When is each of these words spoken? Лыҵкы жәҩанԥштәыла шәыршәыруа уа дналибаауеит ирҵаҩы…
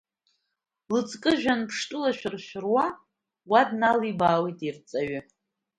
Лыҵкы 0.93 1.31
жәҩанԥштәыла 1.41 2.11
шәыршәыруа 2.17 2.85
уа 3.49 3.61
дналибаауеит 3.69 4.59
ирҵаҩы… 4.67 5.19